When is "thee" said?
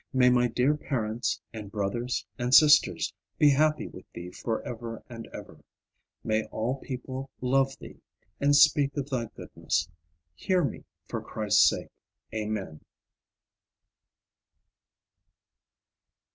4.13-4.31, 7.77-7.99